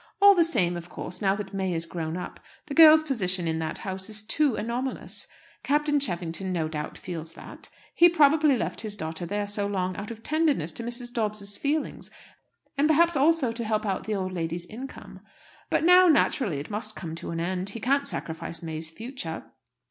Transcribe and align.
All 0.19 0.33
the 0.33 0.43
same, 0.43 0.75
of 0.77 0.89
course, 0.89 1.21
now 1.21 1.35
that 1.35 1.53
May 1.53 1.73
is 1.75 1.85
grown 1.85 2.17
up, 2.17 2.39
the 2.65 2.73
girl's 2.73 3.03
position 3.03 3.47
in 3.47 3.59
that 3.59 3.77
house 3.77 4.09
is 4.09 4.23
too 4.23 4.55
anomalous. 4.55 5.27
Captain 5.61 5.99
Cheffington 5.99 6.51
no 6.51 6.67
doubt 6.67 6.97
feels 6.97 7.33
that. 7.33 7.69
He 7.93 8.09
probably 8.09 8.57
left 8.57 8.81
his 8.81 8.97
daughter 8.97 9.27
there 9.27 9.45
so 9.45 9.67
long 9.67 9.95
out 9.97 10.09
of 10.09 10.23
tenderness 10.23 10.71
to 10.71 10.83
Mrs. 10.83 11.13
Dobbs's 11.13 11.55
feelings; 11.55 12.09
and 12.79 12.87
perhaps 12.87 13.15
also 13.15 13.51
to 13.51 13.63
help 13.63 13.85
out 13.85 14.05
the 14.05 14.15
old 14.15 14.33
lady's 14.33 14.65
income. 14.65 15.19
But 15.69 15.83
now, 15.83 16.07
naturally, 16.07 16.57
it 16.59 16.71
must 16.71 16.95
come 16.95 17.13
to 17.17 17.29
an 17.29 17.39
end. 17.39 17.69
He 17.69 17.79
can't 17.79 18.07
sacrifice 18.07 18.63
May's 18.63 18.89
future. 18.89 19.43